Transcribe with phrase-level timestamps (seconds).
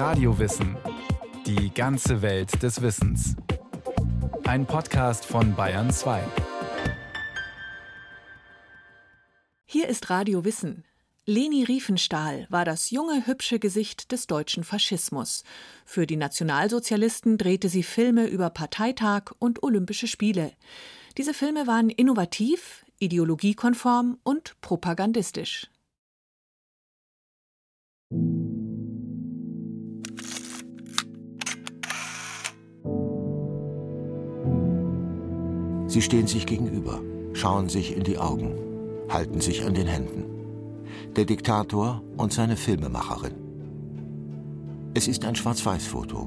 [0.00, 0.78] Radiowissen.
[1.44, 3.36] Die ganze Welt des Wissens.
[4.44, 6.22] Ein Podcast von Bayern 2.
[9.66, 10.84] Hier ist Radio Wissen.
[11.26, 15.44] Leni Riefenstahl war das junge, hübsche Gesicht des deutschen Faschismus.
[15.84, 20.52] Für die Nationalsozialisten drehte sie Filme über Parteitag und Olympische Spiele.
[21.18, 25.68] Diese Filme waren innovativ, ideologiekonform und propagandistisch.
[36.00, 36.98] Sie stehen sich gegenüber,
[37.34, 38.54] schauen sich in die Augen,
[39.10, 40.24] halten sich an den Händen.
[41.14, 43.34] Der Diktator und seine Filmemacherin.
[44.94, 46.26] Es ist ein Schwarz-Weiß-Foto.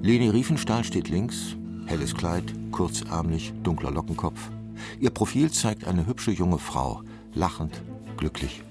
[0.00, 1.54] Leni Riefenstahl steht links,
[1.84, 4.50] helles Kleid, kurzärmlich, dunkler Lockenkopf.
[4.98, 7.02] Ihr Profil zeigt eine hübsche junge Frau,
[7.34, 7.82] lachend,
[8.16, 8.62] glücklich.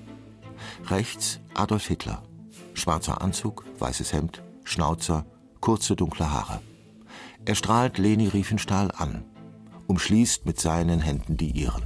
[0.88, 2.24] Rechts Adolf Hitler.
[2.74, 5.28] Schwarzer Anzug, weißes Hemd, Schnauzer,
[5.60, 6.60] kurze dunkle Haare.
[7.46, 9.26] Er strahlt Leni Riefenstahl an,
[9.94, 11.84] umschließt mit seinen Händen die ihren.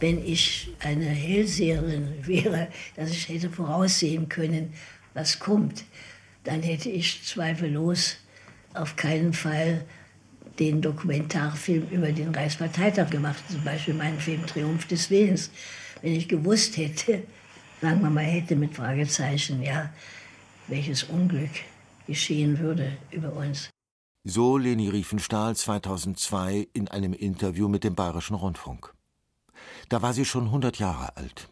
[0.00, 4.72] Wenn ich eine Hellseherin wäre, dass ich hätte voraussehen können,
[5.14, 5.84] was kommt,
[6.42, 8.16] dann hätte ich zweifellos
[8.74, 9.84] auf keinen Fall
[10.58, 15.50] den Dokumentarfilm über den Reichsparteitag gemacht, zum Beispiel meinen Film Triumph des Willens.
[16.02, 17.22] Wenn ich gewusst hätte,
[17.80, 19.92] sagen wir mal hätte mit Fragezeichen, ja,
[20.66, 21.52] welches Unglück
[22.08, 23.70] geschehen würde über uns.
[24.26, 28.94] So Leni Riefenstahl 2002 in einem Interview mit dem Bayerischen Rundfunk.
[29.90, 31.50] Da war sie schon 100 Jahre alt.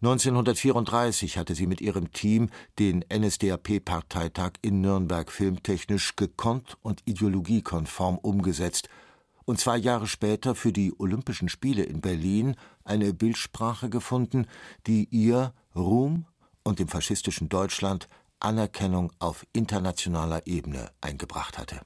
[0.00, 8.88] 1934 hatte sie mit ihrem Team den NSDAP-Parteitag in Nürnberg filmtechnisch gekonnt und ideologiekonform umgesetzt
[9.44, 14.46] und zwei Jahre später für die Olympischen Spiele in Berlin eine Bildsprache gefunden,
[14.86, 16.24] die ihr Ruhm
[16.64, 18.08] und dem faschistischen Deutschland
[18.40, 21.80] Anerkennung auf internationaler Ebene eingebracht hatte.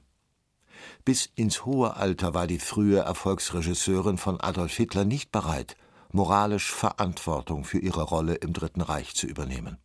[1.05, 5.75] Bis ins hohe Alter war die frühe Erfolgsregisseurin von Adolf Hitler nicht bereit,
[6.11, 9.77] moralisch Verantwortung für ihre Rolle im Dritten Reich zu übernehmen.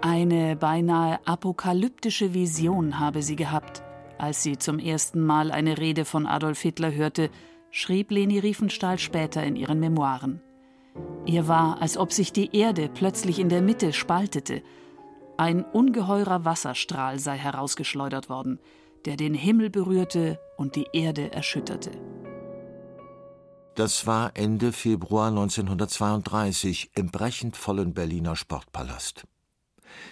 [0.00, 3.82] Eine beinahe apokalyptische Vision habe sie gehabt.
[4.16, 7.30] Als sie zum ersten Mal eine Rede von Adolf Hitler hörte,
[7.70, 10.40] schrieb Leni Riefenstahl später in ihren Memoiren.
[11.26, 14.62] Ihr war, als ob sich die Erde plötzlich in der Mitte spaltete
[15.38, 18.58] ein ungeheurer Wasserstrahl sei herausgeschleudert worden,
[19.04, 21.92] der den Himmel berührte und die Erde erschütterte.
[23.76, 29.24] Das war Ende Februar 1932 im brechend vollen Berliner Sportpalast.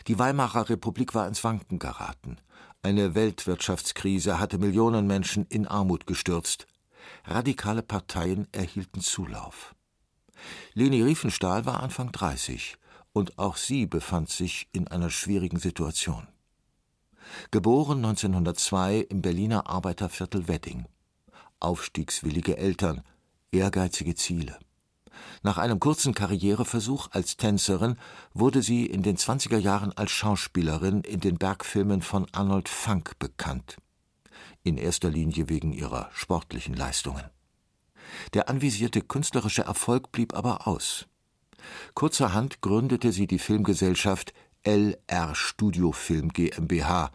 [0.07, 2.37] Die Weimarer Republik war ins Wanken geraten.
[2.83, 6.69] Eine Weltwirtschaftskrise hatte Millionen Menschen in Armut gestürzt.
[7.25, 9.75] Radikale Parteien erhielten Zulauf.
[10.75, 12.79] Leni Riefenstahl war Anfang 30
[13.17, 16.29] und auch sie befand sich in einer schwierigen Situation.
[17.51, 20.85] Geboren 1902 im Berliner Arbeiterviertel Wedding.
[21.59, 23.01] Aufstiegswillige Eltern,
[23.53, 24.59] ehrgeizige Ziele.
[25.43, 27.97] Nach einem kurzen Karriereversuch als Tänzerin
[28.35, 33.79] wurde sie in den 20er Jahren als Schauspielerin in den Bergfilmen von Arnold Funk bekannt.
[34.63, 37.25] In erster Linie wegen ihrer sportlichen Leistungen.
[38.35, 41.07] Der anvisierte künstlerische Erfolg blieb aber aus.
[41.95, 44.33] Kurzerhand gründete sie die Filmgesellschaft
[44.65, 47.11] LR Studio Film GmbH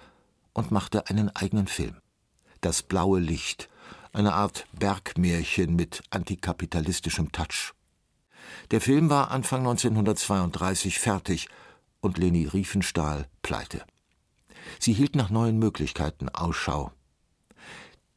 [0.53, 1.97] und machte einen eigenen Film.
[2.61, 3.69] Das blaue Licht,
[4.13, 7.73] eine Art Bergmärchen mit antikapitalistischem Touch.
[8.71, 11.47] Der Film war Anfang 1932 fertig
[12.01, 13.83] und Leni Riefenstahl pleite.
[14.79, 16.91] Sie hielt nach neuen Möglichkeiten Ausschau.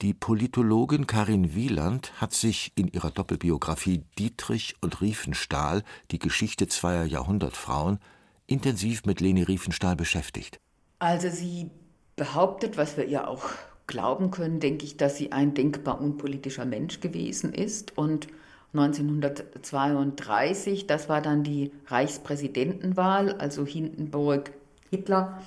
[0.02, 7.04] Die Politologin Karin Wieland hat sich in ihrer Doppelbiografie Dietrich und Riefenstahl, die Geschichte zweier
[7.04, 8.00] Jahrhundertfrauen,
[8.46, 10.60] intensiv mit Leni Riefenstahl beschäftigt.
[10.98, 11.70] Also sie
[12.16, 13.44] behauptet, was wir ihr auch
[13.86, 18.28] glauben können, denke ich, dass sie ein denkbar unpolitischer Mensch gewesen ist und
[18.72, 24.50] 1932, das war dann die Reichspräsidentenwahl, also Hindenburg,
[24.90, 25.40] Hitler,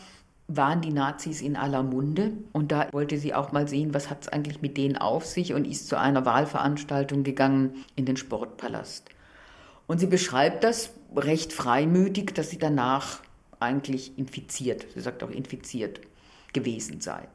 [0.47, 4.21] waren die Nazis in aller Munde und da wollte sie auch mal sehen, was hat
[4.21, 9.09] es eigentlich mit denen auf sich und ist zu einer Wahlveranstaltung gegangen in den Sportpalast.
[9.88, 13.19] Und sie beschreibt das recht freimütig, dass sie danach
[13.59, 16.01] eigentlich infiziert, sie sagt auch infiziert
[16.53, 17.27] gewesen sei.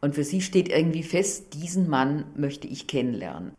[0.00, 3.52] Und für sie steht irgendwie fest, diesen Mann möchte ich kennenlernen.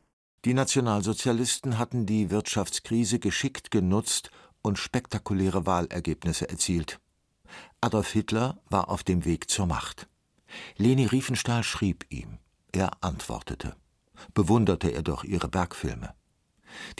[0.46, 4.30] Die Nationalsozialisten hatten die Wirtschaftskrise geschickt genutzt
[4.62, 7.00] und spektakuläre Wahlergebnisse erzielt.
[7.82, 10.08] Adolf Hitler war auf dem Weg zur Macht.
[10.78, 12.40] Leni Riefenstahl schrieb ihm.
[12.72, 13.76] Er antwortete.
[14.34, 16.14] Bewunderte er doch ihre Bergfilme.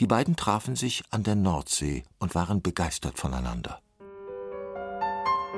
[0.00, 3.80] Die beiden trafen sich an der Nordsee und waren begeistert voneinander.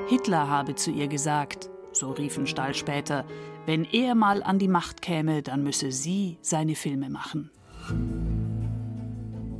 [0.07, 3.25] Hitler habe zu ihr gesagt, so Riefenstahl später,
[3.65, 7.51] wenn er mal an die Macht käme, dann müsse sie seine Filme machen.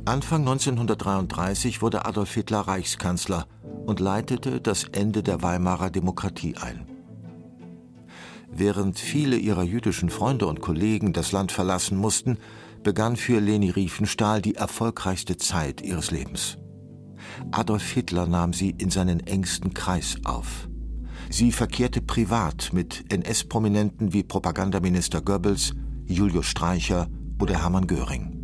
[0.06, 3.46] Anfang 1933 wurde Adolf Hitler Reichskanzler
[3.90, 6.86] und leitete das Ende der Weimarer Demokratie ein.
[8.52, 12.38] Während viele ihrer jüdischen Freunde und Kollegen das Land verlassen mussten,
[12.84, 16.56] begann für Leni Riefenstahl die erfolgreichste Zeit ihres Lebens.
[17.50, 20.68] Adolf Hitler nahm sie in seinen engsten Kreis auf.
[21.28, 25.74] Sie verkehrte privat mit NS-Prominenten wie Propagandaminister Goebbels,
[26.06, 27.08] Julius Streicher
[27.40, 28.36] oder Hermann Göring.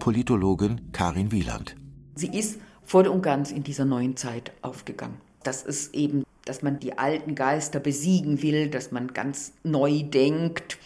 [0.00, 1.76] Politologin Karin Wieland.
[2.16, 2.58] Sie ist
[2.90, 5.20] voll und ganz in dieser neuen Zeit aufgegangen.
[5.44, 10.76] Das ist eben, dass man die alten Geister besiegen will, dass man ganz neu denkt.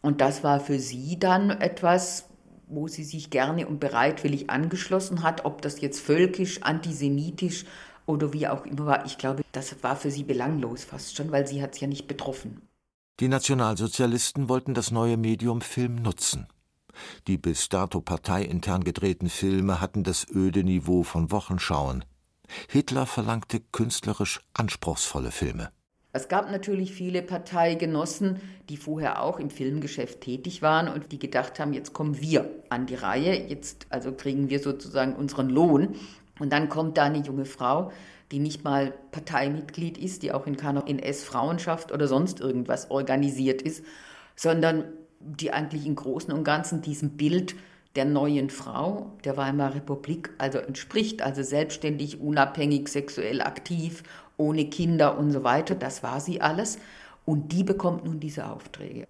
[0.00, 2.24] Und das war für sie dann etwas,
[2.68, 7.66] wo sie sich gerne und bereitwillig angeschlossen hat, ob das jetzt völkisch, antisemitisch
[8.06, 9.04] oder wie auch immer war.
[9.04, 12.08] Ich glaube, das war für sie belanglos fast schon, weil sie hat es ja nicht
[12.08, 12.62] betroffen.
[13.20, 16.46] Die Nationalsozialisten wollten das neue Medium Film nutzen.
[17.26, 22.04] Die bis dato parteiintern gedrehten Filme hatten das öde Niveau von Wochenschauen.
[22.68, 25.70] Hitler verlangte künstlerisch anspruchsvolle Filme.
[26.14, 31.58] Es gab natürlich viele Parteigenossen, die vorher auch im Filmgeschäft tätig waren und die gedacht
[31.58, 35.96] haben, jetzt kommen wir an die Reihe, jetzt also kriegen wir sozusagen unseren Lohn.
[36.38, 37.92] Und dann kommt da eine junge Frau,
[38.30, 43.82] die nicht mal Parteimitglied ist, die auch in keiner NS-Frauenschaft oder sonst irgendwas organisiert ist,
[44.36, 44.84] sondern
[45.24, 47.54] die eigentlich im Großen und Ganzen diesem Bild
[47.94, 54.02] der neuen Frau der Weimarer Republik also entspricht, also selbstständig, unabhängig, sexuell aktiv,
[54.36, 55.74] ohne Kinder und so weiter.
[55.74, 56.78] Das war sie alles.
[57.24, 59.06] Und die bekommt nun diese Aufträge.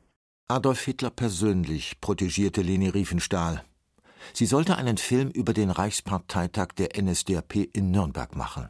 [0.49, 3.62] Adolf Hitler persönlich protegierte Leni Riefenstahl.
[4.35, 8.69] Sie sollte einen Film über den Reichsparteitag der NSDAP in Nürnberg machen.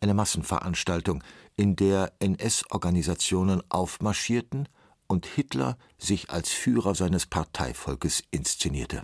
[0.00, 1.22] Eine Massenveranstaltung,
[1.56, 4.68] in der NS-Organisationen aufmarschierten
[5.10, 9.02] und Hitler sich als Führer seines Parteivolkes inszenierte.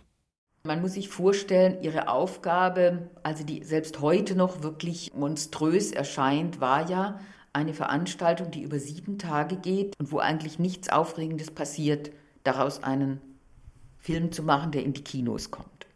[0.62, 6.88] Man muss sich vorstellen, ihre Aufgabe, also die selbst heute noch wirklich monströs erscheint, war
[6.88, 7.20] ja
[7.52, 12.10] eine Veranstaltung, die über sieben Tage geht und wo eigentlich nichts Aufregendes passiert,
[12.44, 13.20] daraus einen
[13.98, 15.86] Film zu machen, der in die Kinos kommt.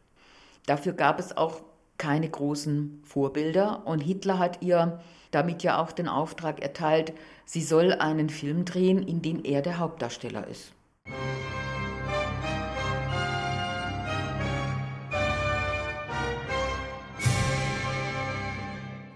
[0.66, 1.62] Dafür gab es auch
[1.98, 7.12] keine großen Vorbilder und Hitler hat ihr damit ja auch den Auftrag erteilt,
[7.50, 10.72] sie soll einen Film drehen, in dem er der Hauptdarsteller ist.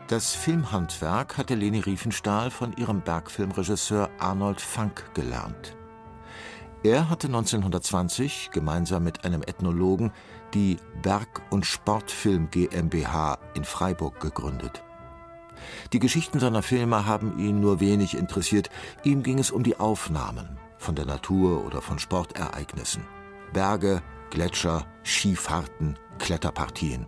[0.09, 5.77] Das Filmhandwerk hatte Leni Riefenstahl von ihrem Bergfilmregisseur Arnold Funk gelernt.
[6.83, 10.13] Er hatte 1920 gemeinsam mit einem Ethnologen
[10.55, 14.83] die Berg- und Sportfilm GmbH in Freiburg gegründet.
[15.93, 18.71] Die Geschichten seiner Filme haben ihn nur wenig interessiert.
[19.03, 23.05] Ihm ging es um die Aufnahmen von der Natur oder von Sportereignissen.
[23.53, 27.07] Berge, Gletscher, Skifahrten, Kletterpartien.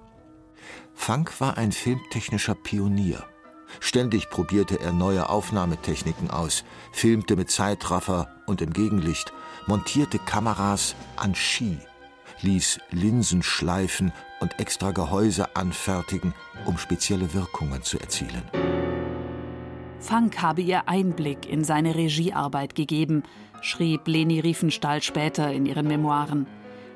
[0.95, 3.25] Funk war ein filmtechnischer Pionier.
[3.81, 9.33] Ständig probierte er neue Aufnahmetechniken aus, filmte mit Zeitraffer und im Gegenlicht,
[9.67, 11.79] montierte Kameras an Ski,
[12.43, 16.35] ließ Linsen schleifen und extra Gehäuse anfertigen,
[16.65, 18.43] um spezielle Wirkungen zu erzielen.
[19.99, 23.23] Funk habe ihr Einblick in seine Regiearbeit gegeben,
[23.61, 26.47] schrieb Leni Riefenstahl später in ihren Memoiren.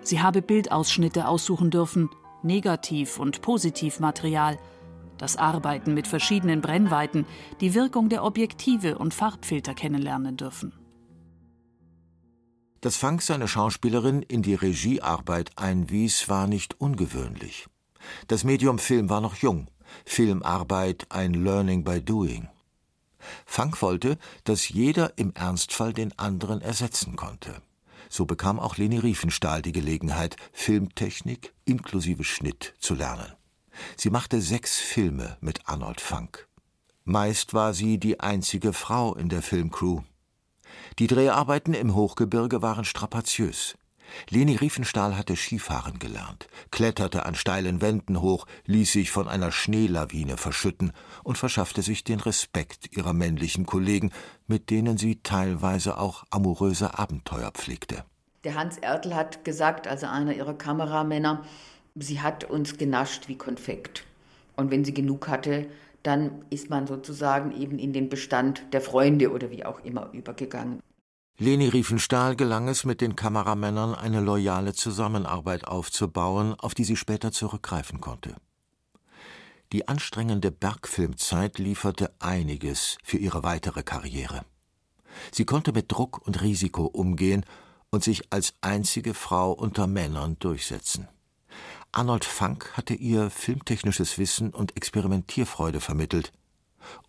[0.02, 2.10] Sie habe Bildausschnitte aussuchen dürfen,
[2.42, 4.58] Negativ- und Positivmaterial,
[5.18, 7.26] das Arbeiten mit verschiedenen Brennweiten,
[7.60, 10.72] die Wirkung der Objektive und Farbfilter kennenlernen dürfen.
[12.80, 17.66] Dass Funk seine Schauspielerin in die Regiearbeit einwies, war nicht ungewöhnlich.
[18.26, 19.68] Das Medium Film war noch jung,
[20.06, 22.48] Filmarbeit ein Learning by Doing.
[23.44, 27.60] Funk wollte, dass jeder im Ernstfall den anderen ersetzen konnte.
[28.08, 33.32] So bekam auch Leni Riefenstahl die Gelegenheit, Filmtechnik inklusive Schnitt zu lernen.
[33.96, 36.48] Sie machte sechs Filme mit Arnold Funk.
[37.04, 40.00] Meist war sie die einzige Frau in der Filmcrew.
[40.98, 43.76] Die Dreharbeiten im Hochgebirge waren strapaziös.
[44.28, 50.36] Leni Riefenstahl hatte Skifahren gelernt, kletterte an steilen Wänden hoch, ließ sich von einer Schneelawine
[50.36, 54.10] verschütten und verschaffte sich den Respekt ihrer männlichen Kollegen,
[54.46, 58.04] mit denen sie teilweise auch amoröse Abenteuer pflegte.
[58.44, 61.44] Der Hans Ertl hat gesagt, also einer ihrer Kameramänner,
[61.94, 64.04] sie hat uns genascht wie Konfekt.
[64.56, 65.66] Und wenn sie genug hatte,
[66.02, 70.80] dann ist man sozusagen eben in den Bestand der Freunde oder wie auch immer übergegangen.
[71.38, 77.32] Leni Riefenstahl gelang es, mit den Kameramännern eine loyale Zusammenarbeit aufzubauen, auf die sie später
[77.32, 78.34] zurückgreifen konnte.
[79.72, 84.42] Die anstrengende Bergfilmzeit lieferte einiges für ihre weitere Karriere.
[85.32, 87.46] Sie konnte mit Druck und Risiko umgehen
[87.90, 91.08] und sich als einzige Frau unter Männern durchsetzen.
[91.92, 96.32] Arnold Funk hatte ihr filmtechnisches Wissen und Experimentierfreude vermittelt.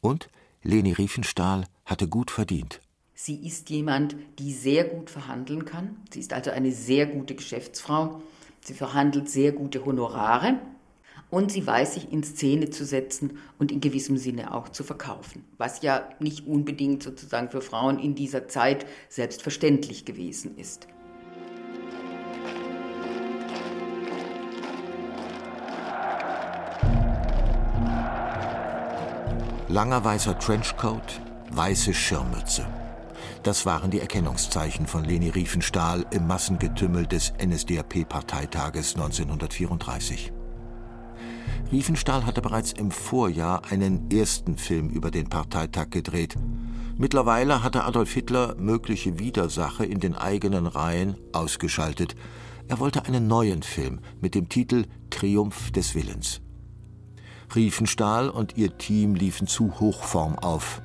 [0.01, 0.29] Und
[0.63, 2.81] Leni Riefenstahl hatte gut verdient.
[3.13, 5.97] Sie ist jemand, die sehr gut verhandeln kann.
[6.11, 8.23] Sie ist also eine sehr gute Geschäftsfrau.
[8.61, 10.59] Sie verhandelt sehr gute Honorare
[11.29, 15.45] und sie weiß sich in Szene zu setzen und in gewissem Sinne auch zu verkaufen,
[15.59, 20.87] was ja nicht unbedingt sozusagen für Frauen in dieser Zeit selbstverständlich gewesen ist.
[29.71, 32.67] Langer weißer Trenchcoat, weiße Schirmmütze.
[33.41, 40.33] Das waren die Erkennungszeichen von Leni Riefenstahl im Massengetümmel des NSDAP-Parteitages 1934.
[41.71, 46.35] Riefenstahl hatte bereits im Vorjahr einen ersten Film über den Parteitag gedreht.
[46.97, 52.17] Mittlerweile hatte Adolf Hitler mögliche Widersacher in den eigenen Reihen ausgeschaltet.
[52.67, 56.41] Er wollte einen neuen Film mit dem Titel Triumph des Willens.
[57.55, 60.81] Riefenstahl und ihr Team liefen zu Hochform auf.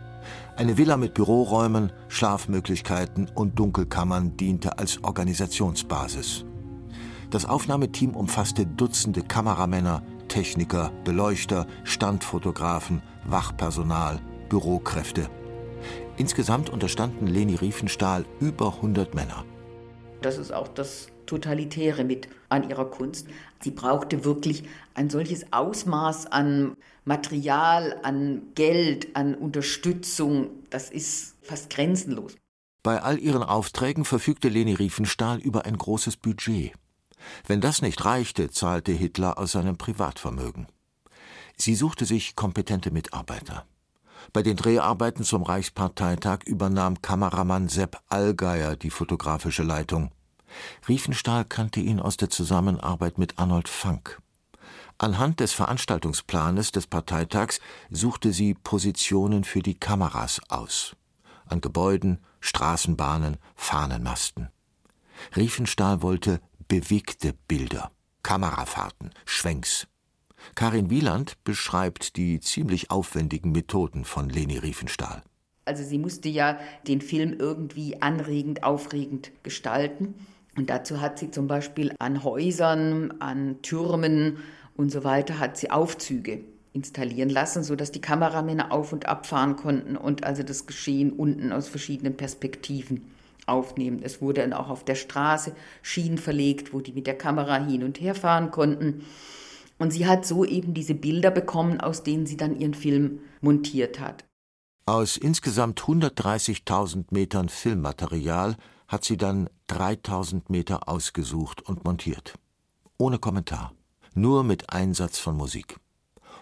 [0.57, 6.45] Eine Villa mit Büroräumen, Schlafmöglichkeiten und Dunkelkammern diente als Organisationsbasis.
[7.31, 15.29] Das Aufnahmeteam umfasste Dutzende Kameramänner, Techniker, Beleuchter, Standfotografen, Wachpersonal, Bürokräfte.
[16.17, 19.45] Insgesamt unterstanden Leni Riefenstahl über 100 Männer.
[20.23, 23.27] Das ist auch das Totalitäre mit an ihrer Kunst.
[23.61, 24.65] Sie brauchte wirklich
[24.95, 30.51] ein solches Ausmaß an Material, an Geld, an Unterstützung.
[30.71, 32.37] Das ist fast grenzenlos.
[32.83, 36.73] Bei all ihren Aufträgen verfügte Leni Riefenstahl über ein großes Budget.
[37.47, 40.67] Wenn das nicht reichte, zahlte Hitler aus seinem Privatvermögen.
[41.57, 43.67] Sie suchte sich kompetente Mitarbeiter.
[44.33, 50.11] Bei den Dreharbeiten zum Reichsparteitag übernahm Kameramann Sepp Allgeier die fotografische Leitung.
[50.89, 54.21] Riefenstahl kannte ihn aus der Zusammenarbeit mit Arnold Funk.
[54.99, 57.61] Anhand des Veranstaltungsplanes des Parteitags
[57.91, 60.97] suchte sie Positionen für die Kameras aus.
[61.47, 64.49] An Gebäuden, Straßenbahnen, Fahnenmasten.
[65.37, 67.91] Riefenstahl wollte bewegte Bilder,
[68.23, 69.87] Kamerafahrten, Schwenks.
[70.55, 75.23] Karin Wieland beschreibt die ziemlich aufwendigen Methoden von Leni Riefenstahl.
[75.65, 80.15] Also sie musste ja den Film irgendwie anregend, aufregend gestalten.
[80.57, 84.39] Und dazu hat sie zum Beispiel an Häusern, an Türmen
[84.75, 86.41] und so weiter, hat sie Aufzüge
[86.73, 91.53] installieren lassen, sodass die Kameramänner auf und ab fahren konnten und also das Geschehen unten
[91.53, 93.03] aus verschiedenen Perspektiven
[93.47, 94.01] aufnehmen.
[94.03, 97.83] Es wurde dann auch auf der Straße Schienen verlegt, wo die mit der Kamera hin
[97.83, 99.05] und her fahren konnten.
[99.79, 104.01] Und sie hat so eben diese Bilder bekommen, aus denen sie dann ihren Film montiert
[104.01, 104.25] hat.
[104.89, 112.35] Aus insgesamt 130.000 Metern Filmmaterial hat sie dann 3.000 Meter ausgesucht und montiert.
[112.97, 113.73] Ohne Kommentar,
[114.15, 115.81] nur mit Einsatz von Musik.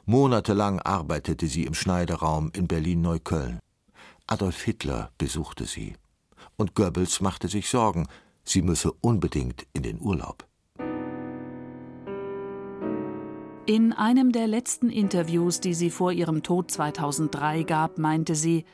[0.05, 3.61] Monatelang arbeitete sie im Schneideraum in Berlin-Neukölln.
[4.27, 5.97] Adolf Hitler besuchte sie
[6.59, 8.07] und Goebbels machte sich Sorgen,
[8.45, 10.47] sie müsse unbedingt in den Urlaub.
[13.67, 18.67] In einem der letzten Interviews, die sie vor ihrem Tod 2003 gab, meinte sie,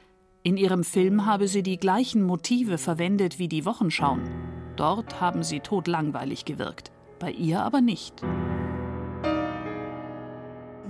[0.42, 4.28] in ihrem Film habe sie die gleichen Motive verwendet wie die Wochenschauen.
[4.74, 8.20] Dort haben sie todlangweilig gewirkt, bei ihr aber nicht.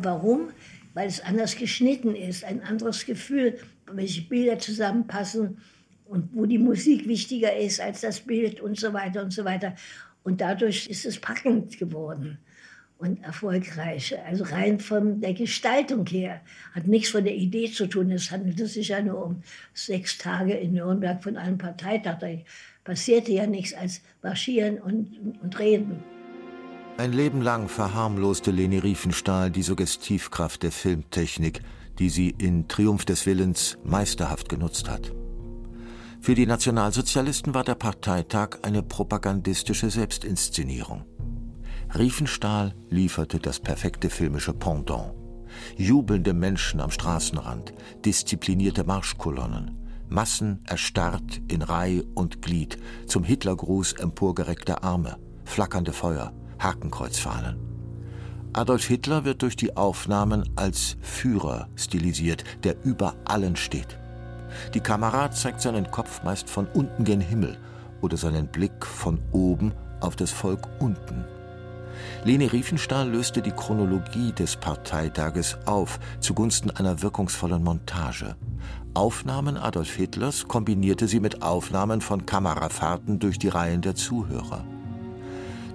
[0.00, 0.48] Warum?
[0.94, 3.58] Weil es anders geschnitten ist, ein anderes Gefühl,
[3.92, 5.58] welche Bilder zusammenpassen
[6.06, 9.74] und wo die Musik wichtiger ist als das Bild und so weiter und so weiter.
[10.22, 12.38] Und dadurch ist es packend geworden
[13.00, 14.14] und erfolgreich.
[14.26, 16.40] Also rein von der Gestaltung her.
[16.74, 18.10] Hat nichts von der Idee zu tun.
[18.10, 19.42] Es handelte sich ja nur um
[19.72, 22.18] sechs Tage in Nürnberg von einem Parteitag.
[22.20, 22.28] Da
[22.84, 26.02] passierte ja nichts als marschieren und, und reden.
[26.98, 31.62] Ein Leben lang verharmloste Leni Riefenstahl die Suggestivkraft der Filmtechnik,
[31.98, 35.12] die sie in Triumph des Willens meisterhaft genutzt hat.
[36.20, 41.06] Für die Nationalsozialisten war der Parteitag eine propagandistische Selbstinszenierung.
[41.98, 45.12] Riefenstahl lieferte das perfekte filmische Pendant.
[45.76, 47.72] Jubelnde Menschen am Straßenrand,
[48.04, 49.76] disziplinierte Marschkolonnen,
[50.08, 57.58] Massen erstarrt in Reih und Glied, zum Hitlergruß emporgereckte Arme, flackernde Feuer, Hakenkreuzfahnen.
[58.52, 63.98] Adolf Hitler wird durch die Aufnahmen als Führer stilisiert, der über allen steht.
[64.74, 67.58] Die Kamera zeigt seinen Kopf meist von unten gen Himmel
[68.00, 71.24] oder seinen Blick von oben auf das Volk unten.
[72.24, 78.36] Leni Riefenstahl löste die Chronologie des Parteitages auf zugunsten einer wirkungsvollen Montage.
[78.94, 84.64] Aufnahmen Adolf Hitlers kombinierte sie mit Aufnahmen von Kamerafahrten durch die Reihen der Zuhörer.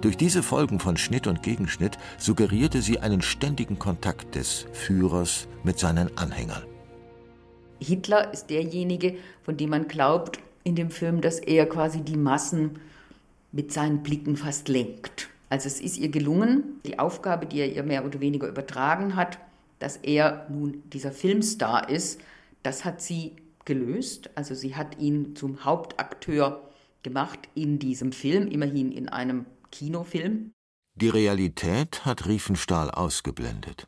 [0.02, 5.78] Durch diese Folgen von Schnitt und Gegenschnitt suggerierte sie einen ständigen Kontakt des Führers mit
[5.78, 6.62] seinen Anhängern.
[7.80, 12.78] Hitler ist derjenige, von dem man glaubt in dem Film, dass er quasi die Massen
[13.52, 15.28] mit seinen Blicken fast lenkt.
[15.48, 19.38] Also es ist ihr gelungen, die Aufgabe, die er ihr mehr oder weniger übertragen hat,
[19.78, 22.20] dass er nun dieser Filmstar ist,
[22.62, 24.30] das hat sie gelöst.
[24.34, 26.68] Also sie hat ihn zum Hauptakteur
[27.02, 30.52] gemacht in diesem Film, immerhin in einem Kinofilm.
[30.94, 33.86] Die Realität hat Riefenstahl ausgeblendet.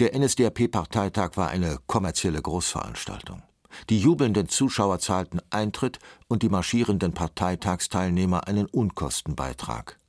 [0.00, 3.42] Der NSDAP-Parteitag war eine kommerzielle Großveranstaltung.
[3.88, 9.99] Die jubelnden Zuschauer zahlten Eintritt und die marschierenden Parteitagsteilnehmer einen Unkostenbeitrag.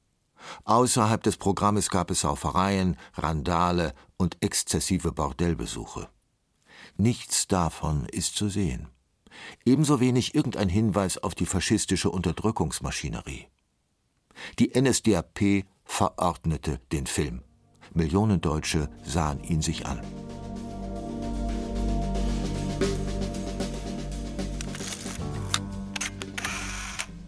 [0.64, 6.10] Außerhalb des Programmes gab es Saufereien, Randale und exzessive Bordellbesuche.
[6.98, 8.88] Nichts davon ist zu sehen.
[9.66, 13.48] Ebenso wenig irgendein Hinweis auf die faschistische Unterdrückungsmaschinerie.
[14.60, 17.44] Die NSDAP verordnete den Film.
[17.94, 20.02] Millionen Deutsche sahen ihn sich an.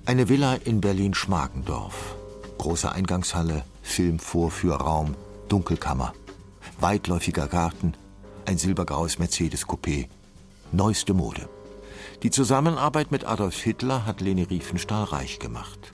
[0.05, 2.22] Eine Villa in Berlin-Schmargendorf
[2.63, 5.15] große Eingangshalle, Filmvorführraum,
[5.49, 6.13] Dunkelkammer,
[6.79, 7.93] weitläufiger Garten,
[8.45, 10.07] ein silbergraues Mercedes-Coupé,
[10.71, 11.49] neueste Mode.
[12.23, 15.91] Die Zusammenarbeit mit Adolf Hitler hat Leni Riefenstahl reich gemacht.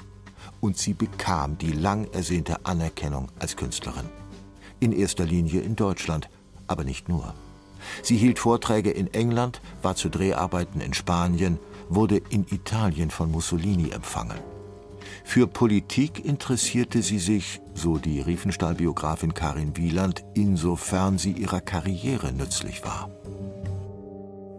[0.62, 4.08] Und sie bekam die lang ersehnte Anerkennung als Künstlerin.
[4.80, 6.30] In erster Linie in Deutschland,
[6.68, 7.34] aber nicht nur.
[8.04, 11.58] Sie hielt Vorträge in England, war zu Dreharbeiten in Spanien,
[11.90, 14.38] wurde in Italien von Mussolini empfangen.
[15.24, 22.84] Für Politik interessierte sie sich, so die Riefenstahl-Biografin Karin Wieland, insofern sie ihrer Karriere nützlich
[22.84, 23.10] war.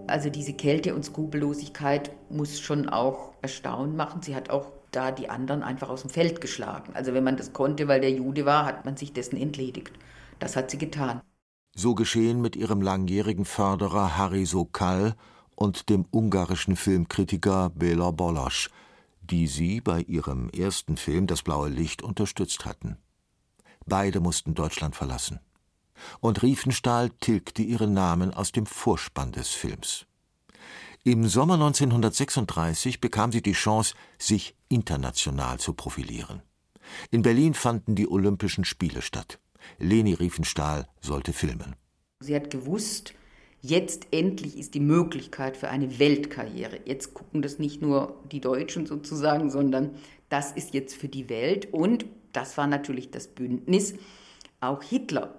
[0.06, 4.22] Also diese Kälte und Skrupellosigkeit muss schon auch erstaunen machen.
[4.22, 6.92] Sie hat auch da die anderen einfach aus dem Feld geschlagen.
[6.94, 9.92] Also wenn man das konnte, weil der Jude war, hat man sich dessen entledigt.
[10.40, 11.20] Das hat sie getan.
[11.76, 15.14] So geschehen mit ihrem langjährigen Förderer Harry Sokal
[15.54, 18.70] und dem ungarischen Filmkritiker Bela Bolosch,
[19.30, 22.96] die sie bei ihrem ersten Film Das blaue Licht unterstützt hatten.
[23.86, 25.40] Beide mussten Deutschland verlassen.
[26.20, 30.06] Und Riefenstahl tilgte ihren Namen aus dem Vorspann des Films.
[31.02, 36.42] Im Sommer 1936 bekam sie die Chance, sich international zu profilieren.
[37.10, 39.38] In Berlin fanden die Olympischen Spiele statt.
[39.78, 41.76] Leni Riefenstahl sollte filmen.
[42.20, 43.14] Sie hat gewusst,
[43.62, 46.80] Jetzt endlich ist die Möglichkeit für eine Weltkarriere.
[46.86, 49.90] Jetzt gucken das nicht nur die Deutschen sozusagen, sondern
[50.30, 51.72] das ist jetzt für die Welt.
[51.72, 53.94] Und das war natürlich das Bündnis.
[54.60, 55.34] Auch Hitler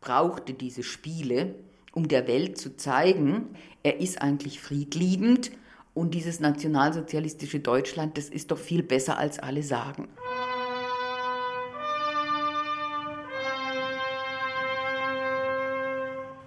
[0.00, 1.56] brauchte diese Spiele,
[1.92, 5.50] um der Welt zu zeigen, er ist eigentlich friedliebend
[5.94, 10.08] und dieses nationalsozialistische Deutschland, das ist doch viel besser, als alle sagen.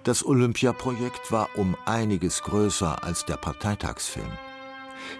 [0.08, 4.30] Das Olympiaprojekt war um einiges größer als der Parteitagsfilm.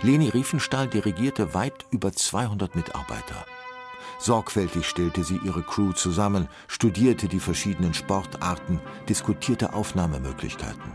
[0.00, 3.44] Leni Riefenstahl dirigierte weit über 200 Mitarbeiter.
[4.18, 10.92] Sorgfältig stellte sie ihre Crew zusammen, studierte die verschiedenen Sportarten, diskutierte Aufnahmemöglichkeiten.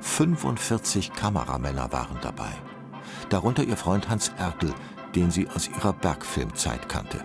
[0.00, 2.52] 45 Kameramänner waren dabei.
[3.30, 4.72] Darunter ihr Freund Hans Ertel,
[5.16, 7.24] den sie aus ihrer Bergfilmzeit kannte.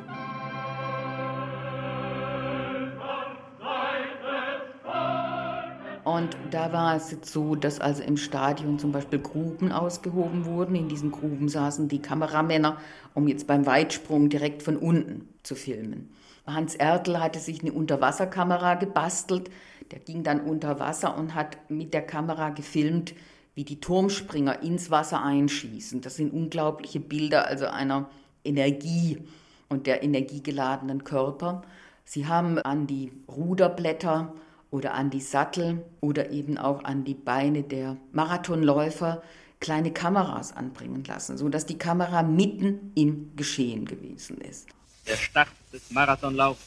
[6.09, 10.73] Und da war es jetzt so, dass also im Stadion zum Beispiel Gruben ausgehoben wurden.
[10.73, 12.77] In diesen Gruben saßen die Kameramänner,
[13.13, 16.09] um jetzt beim Weitsprung direkt von unten zu filmen.
[16.47, 19.51] Hans Ertl hatte sich eine Unterwasserkamera gebastelt.
[19.91, 23.13] Der ging dann unter Wasser und hat mit der Kamera gefilmt,
[23.53, 26.01] wie die Turmspringer ins Wasser einschießen.
[26.01, 28.09] Das sind unglaubliche Bilder, also einer
[28.43, 29.19] Energie
[29.67, 31.61] und der energiegeladenen Körper.
[32.03, 34.33] Sie haben an die Ruderblätter
[34.71, 39.21] oder an die Sattel oder eben auch an die Beine der Marathonläufer
[39.59, 44.67] kleine Kameras anbringen lassen, sodass die Kamera mitten im Geschehen gewesen ist.
[45.07, 46.61] Der Start des Marathonlaufs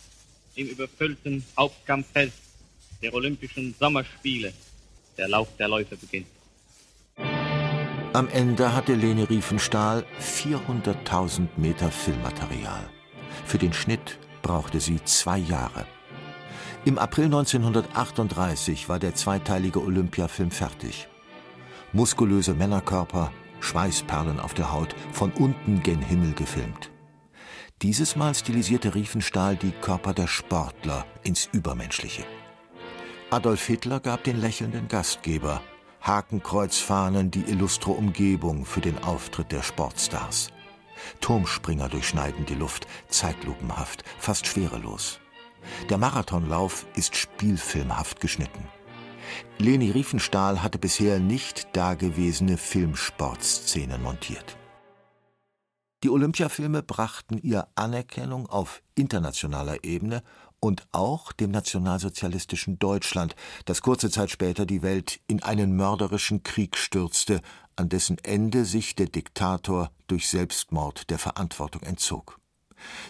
[0.57, 2.33] im überfüllten Hauptkampffeld
[3.03, 4.53] der Olympischen Sommerspiele.
[5.17, 6.27] Der Lauf der Läufer beginnt.
[8.15, 12.91] Am Ende hatte Lene Riefenstahl 400.000 Meter Filmmaterial.
[13.47, 15.87] Für den Schnitt brauchte sie zwei Jahre.
[16.85, 21.07] Im April 1938 war der zweiteilige Olympiafilm fertig.
[21.93, 26.91] Muskulöse Männerkörper, Schweißperlen auf der Haut, von unten gen Himmel gefilmt.
[27.83, 32.25] Dieses Mal stilisierte Riefenstahl die Körper der Sportler ins Übermenschliche.
[33.31, 35.63] Adolf Hitler gab den lächelnden Gastgeber,
[36.01, 40.49] Hakenkreuzfahnen die illustre Umgebung für den Auftritt der Sportstars.
[41.21, 45.22] Turmspringer durchschneiden die Luft, zeitlupenhaft, fast schwerelos.
[45.91, 48.69] Der Marathonlauf ist spielfilmhaft geschnitten.
[49.59, 54.57] Leni Riefenstahl hatte bisher nicht dagewesene Filmsportszenen montiert.
[56.03, 60.23] Die Olympiafilme brachten ihr Anerkennung auf internationaler Ebene
[60.59, 66.77] und auch dem nationalsozialistischen Deutschland, das kurze Zeit später die Welt in einen mörderischen Krieg
[66.77, 67.41] stürzte,
[67.77, 72.42] an dessen Ende sich der Diktator durch Selbstmord der Verantwortung entzog.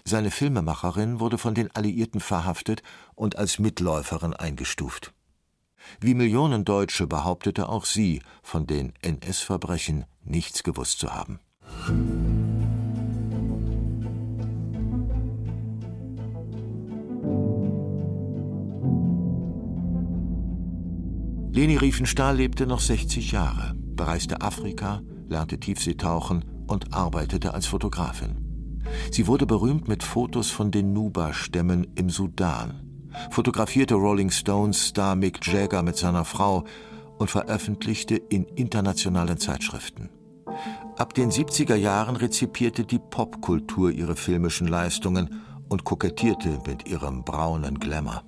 [0.05, 2.83] Seine Filmemacherin wurde von den Alliierten verhaftet
[3.15, 5.13] und als Mitläuferin eingestuft.
[6.01, 11.41] Wie Millionen Deutsche behauptete auch sie, von den NS-Verbrechen nichts gewusst zu haben.
[21.55, 28.42] Leni Riefenstahl lebte noch 60 Jahre, bereiste Afrika, lernte Tiefseetauchen und arbeitete als Fotografin.
[29.11, 35.47] Sie wurde berühmt mit Fotos von den Nuba-Stämmen im Sudan, fotografierte Rolling Stones Star Mick
[35.47, 36.65] Jagger mit seiner Frau
[37.19, 40.11] und veröffentlichte in internationalen Zeitschriften.
[40.97, 47.79] Ab den 70er Jahren rezipierte die Popkultur ihre filmischen Leistungen und kokettierte mit ihrem braunen
[47.79, 48.23] Glamour.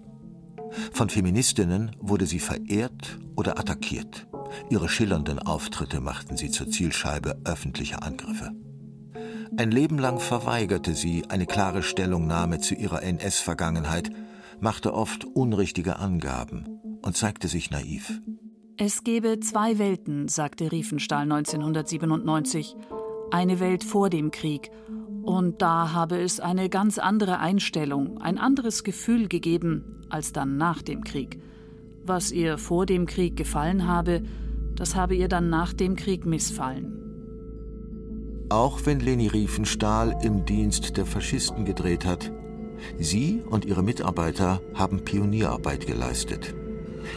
[0.92, 4.26] Von Feministinnen wurde sie verehrt oder attackiert.
[4.70, 8.50] Ihre schillernden Auftritte machten sie zur Zielscheibe öffentlicher Angriffe.
[9.56, 14.10] Ein Leben lang verweigerte sie eine klare Stellungnahme zu ihrer NS-Vergangenheit,
[14.60, 18.20] machte oft unrichtige Angaben und zeigte sich naiv.
[18.76, 22.74] Es gebe zwei Welten, sagte Riefenstahl 1997.
[23.30, 24.70] Eine Welt vor dem Krieg.
[25.22, 30.82] Und da habe es eine ganz andere Einstellung, ein anderes Gefühl gegeben, als dann nach
[30.82, 31.40] dem Krieg.
[32.04, 34.22] Was ihr vor dem Krieg gefallen habe,
[34.74, 37.03] das habe ihr dann nach dem Krieg missfallen.
[38.48, 42.30] Auch wenn Leni Riefenstahl im Dienst der Faschisten gedreht hat,
[42.98, 46.54] sie und ihre Mitarbeiter haben Pionierarbeit geleistet.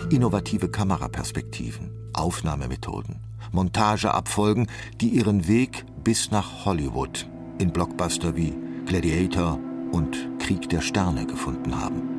[0.09, 3.17] Innovative Kameraperspektiven, Aufnahmemethoden,
[3.51, 4.67] Montageabfolgen,
[5.01, 7.27] die ihren Weg bis nach Hollywood
[7.59, 8.53] in Blockbuster wie
[8.85, 9.59] Gladiator
[9.91, 12.16] und Krieg der Sterne gefunden haben.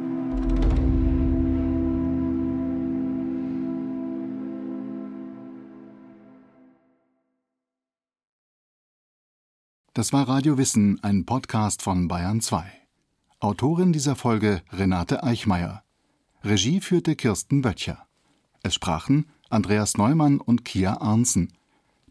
[9.98, 12.64] Das war Radio Wissen, ein Podcast von Bayern 2.
[13.40, 15.82] Autorin dieser Folge Renate Eichmeier.
[16.44, 18.06] Regie führte Kirsten Böttcher.
[18.62, 21.52] Es sprachen Andreas Neumann und Kia Arnsen.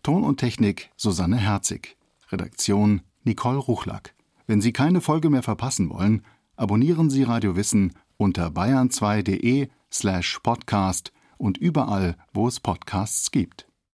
[0.03, 1.95] Ton und Technik Susanne Herzig.
[2.29, 4.13] Redaktion Nicole Ruchlack.
[4.47, 6.23] Wenn Sie keine Folge mehr verpassen wollen,
[6.57, 13.66] abonnieren Sie Radio Wissen unter bayern2.de slash podcast und überall, wo es Podcasts gibt.